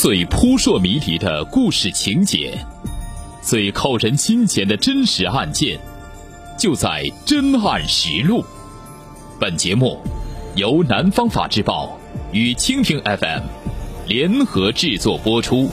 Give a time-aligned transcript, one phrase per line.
[0.00, 2.64] 最扑朔迷离的故事情节，
[3.42, 5.76] 最扣人心弦的真实案件，
[6.56, 8.40] 就在《真案实录》。
[9.40, 10.00] 本节目
[10.54, 11.98] 由南方法制报
[12.30, 13.42] 与蜻蜓 FM
[14.06, 15.68] 联合制作播出。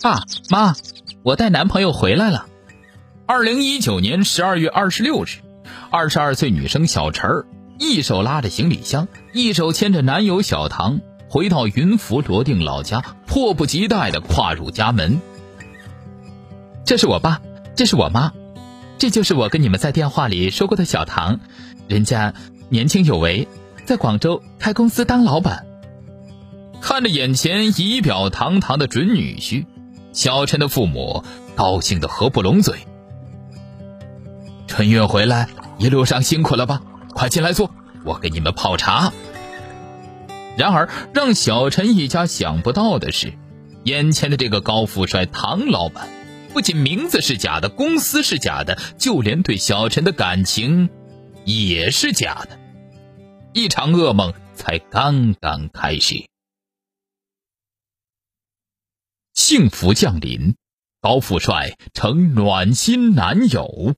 [0.00, 0.74] 爸妈，
[1.22, 2.46] 我带男朋友回来了。
[3.26, 5.42] 二零一九年十二月二十六日，
[5.90, 7.46] 二十二岁女生小陈儿
[7.78, 15.20] 一手拉着行李箱，一手牵着男友小唐，回到云浮罗定老家，迫不及待的跨入家门。
[16.84, 17.40] 这是我爸，
[17.74, 18.32] 这是我妈，
[18.98, 21.40] 这就是我跟你们在电话里说过的小唐，
[21.88, 22.34] 人家
[22.68, 23.48] 年轻有为，
[23.84, 25.66] 在广州开公司当老板。
[26.80, 29.66] 看着眼前仪表堂堂的准女婿，
[30.12, 32.76] 小陈的父母高兴的合不拢嘴。
[34.66, 35.48] 春运回来，
[35.78, 36.82] 一路上辛苦了吧？
[37.14, 37.72] 快进来坐，
[38.04, 39.12] 我给你们泡茶。
[40.58, 43.32] 然而，让小陈一家想不到的是，
[43.84, 46.08] 眼前的这个高富帅唐老板，
[46.52, 50.90] 不仅名字是假的，公司是假的，就连对小陈的感情
[51.44, 52.58] 也是假的。
[53.52, 56.26] 一场噩梦才刚刚开始。
[59.32, 60.56] 幸福降临，
[61.00, 63.94] 高富帅成暖心男友。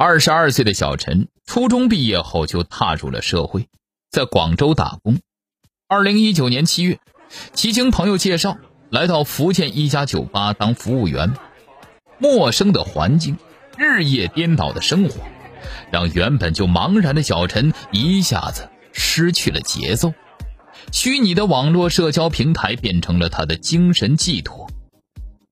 [0.00, 3.66] 二十二岁的小陈，初中毕业后就踏入了社会，
[4.12, 5.18] 在广州打工。
[5.88, 7.00] 二零一九年七月，
[7.52, 8.58] 其经朋友介绍，
[8.90, 11.34] 来到福建一家酒吧当服务员。
[12.18, 13.38] 陌生的环境，
[13.76, 15.20] 日夜颠倒的生活，
[15.90, 20.14] 让原本就茫然的小陈一下子失去了节奏。
[20.92, 24.70] 虚拟的网络社交平台变成了他的精神寄托。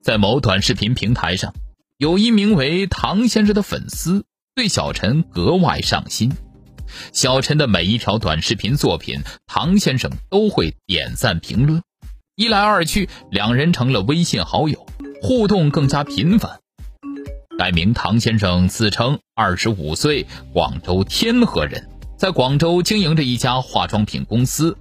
[0.05, 1.53] 在某短视频平台上，
[1.99, 4.25] 有一名为唐先生的粉丝。
[4.57, 6.33] 对小陈格外上心，
[7.13, 11.83] 小陈的每一条短视频作品，唐先生都会点赞评论。
[12.37, 14.87] 一来二去，两人成了微信好友，
[15.21, 16.59] 互动更加频繁。
[17.59, 20.25] 该名唐先生自称二十五岁，
[20.55, 24.75] 广州天河人，在广州经营着一家化妆品公司，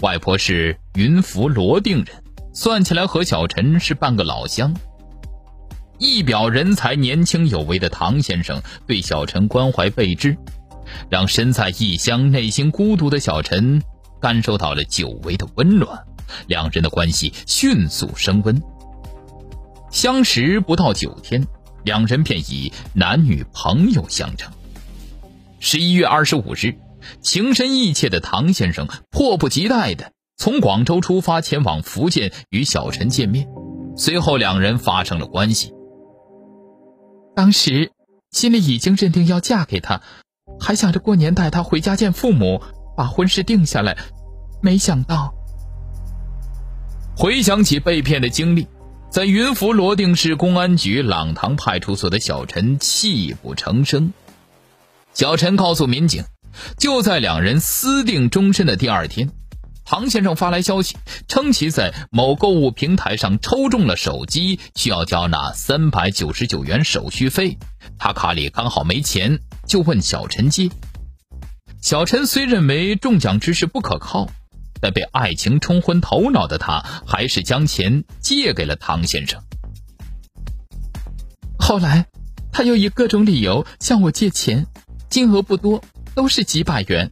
[0.00, 4.74] 外婆是云浮罗定人，算起来和小陈是半个老乡。
[6.00, 10.34] 一表人才、年轻有为的唐先生对小陈关怀备至，
[11.10, 13.82] 让身在异乡、内心孤独的小陈
[14.18, 16.06] 感受到了久违的温暖，
[16.46, 18.62] 两人的关系迅速升温。
[19.90, 21.46] 相识不到九天，
[21.84, 24.50] 两人便以男女朋友相称。
[25.58, 26.76] 十一月二十五日，
[27.20, 33.46] 情深意切的唐先生迫不及待地从广州出发，前往福建与小陈见面，
[33.98, 35.74] 随后两人发生了关系。
[37.40, 37.90] 当时
[38.30, 40.02] 心里已经认定要嫁给他，
[40.60, 42.60] 还想着过年带他回家见父母，
[42.94, 43.96] 把婚事定下来。
[44.60, 45.32] 没想到，
[47.16, 48.68] 回想起被骗的经历，
[49.08, 54.12] 在云浮罗定市公安局朗塘派出所的小陈泣不成声。
[55.14, 56.24] 小陈告诉民警，
[56.76, 59.30] 就在两人私定终身的第二天。
[59.90, 60.96] 唐先生发来消息，
[61.26, 67.58] 称其在某购物平台上抽中了手机，需要交纳三百九十九元手续费。
[67.98, 70.70] 他卡里刚好没钱，就问小陈借。
[71.82, 74.28] 小陈虽认为中奖之事不可靠，
[74.80, 79.42] 但被爱情冲昏头脑的他，还是将钱借给了唐先生。
[81.58, 82.06] 后来，
[82.52, 84.68] 他又以各种理由向我借钱，
[85.08, 85.82] 金额不多，
[86.14, 87.10] 都是几百元。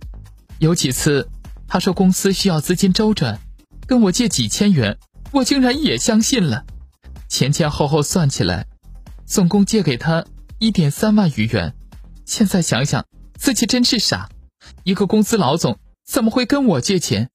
[0.60, 1.28] 有几次。
[1.68, 3.40] 他说公司需要资金周转，
[3.86, 4.98] 跟我借几千元，
[5.32, 6.64] 我竟然也相信了。
[7.28, 8.66] 前前后后算起来，
[9.26, 10.24] 总共借给他
[10.58, 11.76] 一点三万余元。
[12.24, 13.06] 现在想想，
[13.38, 14.30] 自己真是傻，
[14.82, 17.30] 一个公司老总怎么会跟我借钱？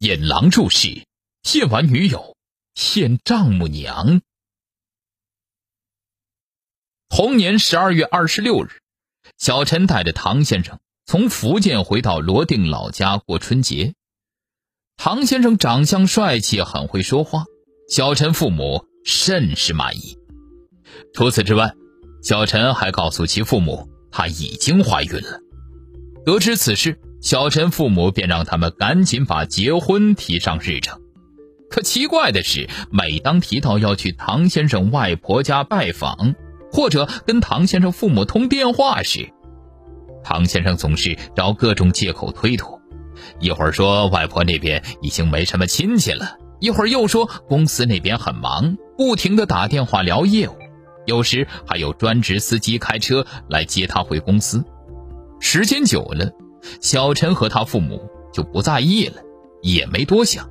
[0.00, 1.06] 引狼入室，
[1.42, 2.34] 骗完女友，
[2.74, 4.22] 骗丈母娘。”
[7.08, 8.68] 同年十二月二十六日，
[9.38, 13.94] 小陈带着唐先生从福建回到罗定老家过春节。
[14.96, 17.44] 唐先生长相帅气，很会说话，
[17.88, 20.18] 小陈父母甚是满意。
[21.14, 21.72] 除此之外，
[22.22, 25.40] 小陈还告诉其父母，她已经怀孕了。
[26.26, 31.00] 得知此事，小陈父母便让他们赶紧把结婚提上日程。
[31.70, 36.34] 可奇怪的是，每当提到要去唐先生外婆家拜访，
[36.72, 39.30] 或者跟唐先生父母通电话时，
[40.22, 42.80] 唐先生总是找各种借口推脱，
[43.40, 50.52] 一会儿说外婆那边已经没什么亲戚了，一会儿又说公司那边很忙，不停的打电话聊业务，
[51.06, 54.64] 有时还有专职司机开车来接他回公司。
[55.40, 56.32] 时间久了，
[56.80, 59.22] 小陈和他父母就不在意了，
[59.62, 60.50] 也没多想。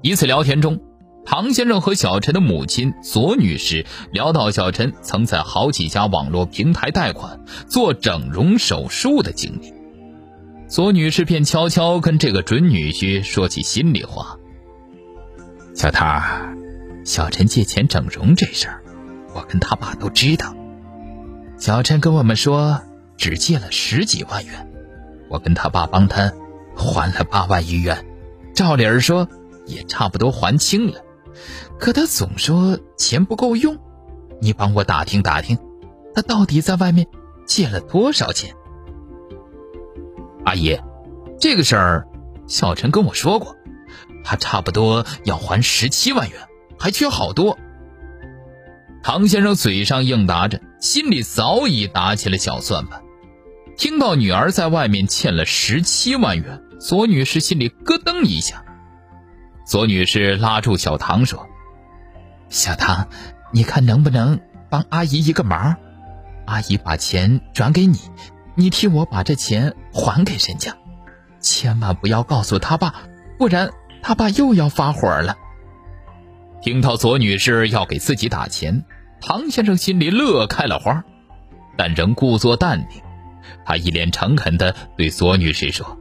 [0.00, 0.80] 一次聊天中，
[1.24, 9.72] 唐先生和小陈的母亲左女士聊到小陈曾在好几家网络平台贷款做整容手术的经历，
[10.66, 14.36] 左女士便悄悄跟这个准女婿说起心里话
[15.74, 16.22] ：“小唐，
[17.04, 18.82] 小陈借钱整容这事儿，
[19.34, 20.54] 我跟他爸都知道。
[21.58, 22.80] 小陈跟我们说
[23.16, 24.68] 只借了十几万元，
[25.28, 26.32] 我跟他爸帮他
[26.74, 28.04] 还了八万余元，
[28.54, 29.28] 照理儿说。”
[29.66, 31.00] 也差不多还清了，
[31.78, 33.78] 可他总说钱不够用，
[34.40, 35.58] 你帮我打听打听，
[36.14, 37.06] 他到底在外面
[37.46, 38.54] 借了多少钱？
[40.44, 40.78] 阿姨，
[41.38, 42.08] 这个事儿，
[42.46, 43.56] 小陈跟我说过，
[44.24, 46.38] 他差不多要还十七万元，
[46.78, 47.58] 还缺好多。
[49.02, 53.02] 唐先生嘴上应答着，心里早已打起了小算盘。
[53.76, 58.62] 听到女儿在外面欠了十七万元，左女士心里咯噔一下。
[59.70, 61.46] 左女士拉住小唐说
[62.50, 63.06] ：“小唐，
[63.52, 65.76] 你看能不能帮阿姨一个忙？
[66.44, 67.96] 阿姨把钱转给你，
[68.56, 70.76] 你替我把这钱还给人家，
[71.38, 72.92] 千万不要告诉他爸，
[73.38, 73.70] 不然
[74.02, 75.36] 他爸又要发火了。”
[76.60, 78.84] 听到左女士要给自己打钱，
[79.20, 81.04] 唐先生心里乐开了花，
[81.76, 83.00] 但仍故作淡定。
[83.64, 85.96] 他一脸诚恳地对左女士说：“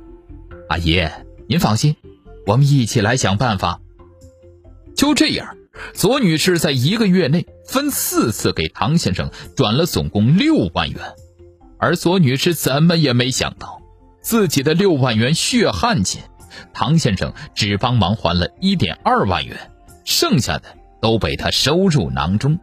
[0.70, 1.08] 阿姨，
[1.48, 1.96] 您放心。”
[2.50, 3.80] 我们一起来想办法。
[4.96, 5.56] 就这样，
[5.94, 11.00] 左女士在一个月内分四次给唐先生转了总共六万元，
[11.78, 13.84] 而左女士怎么也没想到，
[14.24, 16.24] 自己的六万元血汗钱，
[16.74, 19.72] 唐先生只帮忙还了一点二万元，
[20.04, 22.58] 剩下的都被他收入囊中。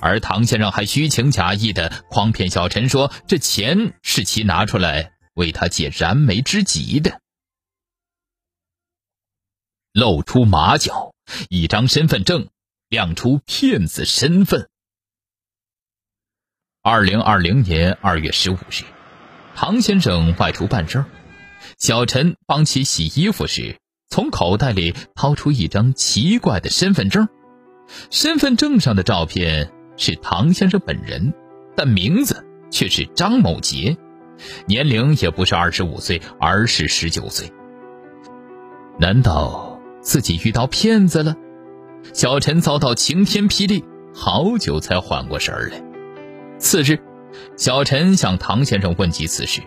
[0.00, 7.18] 而唐先生还虚情假意的诓骗小陈说，这钱是其拿出来为他解燃眉之急的。
[10.00, 11.12] 露出马脚，
[11.50, 12.48] 一张身份证
[12.88, 14.66] 亮出骗子身份。
[16.82, 18.84] 二零二零年二月十五日，
[19.54, 21.04] 唐先生外出办事，
[21.76, 23.76] 小陈帮其洗衣服时，
[24.08, 27.28] 从口袋里掏出一张奇怪的身份证。
[28.10, 31.34] 身份证上的照片是唐先生本人，
[31.76, 33.98] 但名字却是张某杰，
[34.64, 37.52] 年龄也不是二十五岁，而是十九岁。
[38.98, 39.69] 难道？
[40.00, 41.36] 自己遇到骗子了，
[42.12, 45.82] 小陈遭到晴天霹雳，好久才缓过神来。
[46.58, 46.98] 次日，
[47.56, 49.60] 小陈向唐先生问及此事，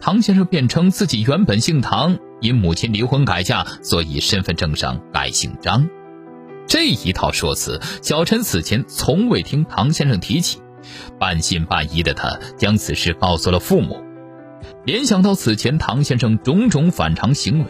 [0.00, 5.88] 唐先生辩称自己原本姓唐，因母亲离婚改嫁，所以身份证上改姓张。
[6.66, 10.60] 这一套说辞，小陈此前从未听唐先生提起，
[11.18, 14.02] 半信半疑的他将此事告诉了父母。
[14.84, 17.66] 联想到此前唐先生种种反常行为。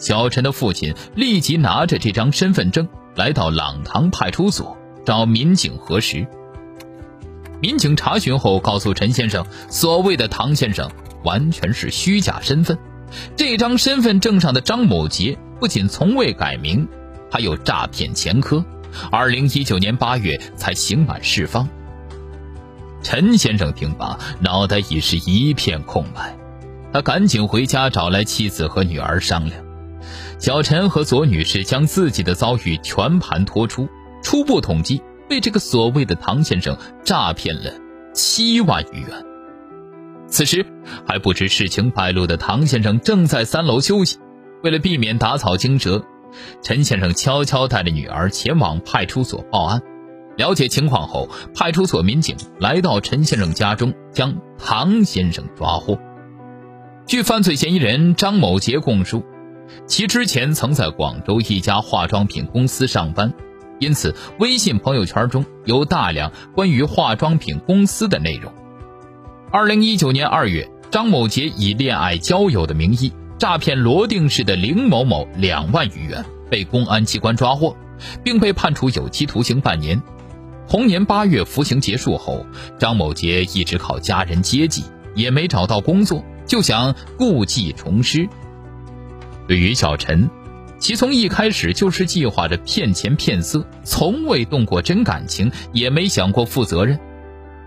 [0.00, 6.26] 小陈的父亲立即拿着这张身份证来到朗塘派出所找民警核实。
[7.60, 10.90] 民警查询后告诉陈先生，所谓的唐先生
[11.22, 12.78] 完全是虚假身份，
[13.36, 16.88] 这张身份证上的张某杰不仅从未改名，
[17.30, 18.64] 还有诈骗前科。
[19.12, 21.68] 二零一九年八月才刑满释放。
[23.02, 26.34] 陈先生听罢，脑袋已是一片空白，
[26.92, 29.69] 他赶紧回家找来妻子和女儿商量。
[30.40, 33.86] 小陈和左女士将自己的遭遇全盘托出，
[34.22, 37.70] 初步统计被这个所谓的唐先生诈骗了
[38.14, 39.10] 七万余元。
[40.28, 40.64] 此时
[41.06, 44.18] 还不知事情败露的唐先生正在三楼休息，
[44.62, 46.02] 为了避免打草惊蛇，
[46.62, 49.82] 陈先生悄悄带着女儿前往派出所报案。
[50.38, 55.98] 了解情况后，派出所民警来到陈先生家中，将唐先生抓获。
[57.04, 59.22] 据犯罪嫌疑人张某杰供述。
[59.86, 63.32] 其之前曾在广州一家化妆品公司上班，
[63.78, 68.52] 因此微信朋友圈中有大量关于化妆品公司的内容。
[69.50, 77.76] 二零一九年二月，张某杰以恋爱交友的名义诈骗罗定市的林某某两万余元，被公安机关抓获，
[78.22, 80.00] 并被判处有期徒刑半年。
[80.68, 82.46] 同年八月服刑结束后，
[82.78, 84.84] 张某杰一直靠家人接济，
[85.16, 88.28] 也没找到工作，就想故技重施。
[89.50, 90.30] 对于小陈，
[90.78, 96.96] 其从一开始就是计划着骗钱骗色，从未动过真感情，也没想过负责任。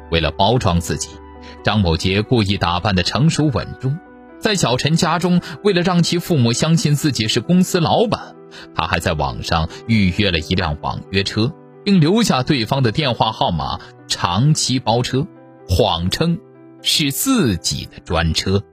[0.10, 1.10] 为了包装自己，
[1.62, 4.00] 张某杰故意打扮的成熟稳重，
[4.40, 8.34] 在小陈家中，为了让其父母相信自己是公司老板，
[8.74, 11.52] 他还在网上预约了一辆网约车，
[11.84, 15.28] 并留下对方的电话号码，长期包车，
[15.68, 16.40] 谎称
[16.82, 18.64] 是自己的专车。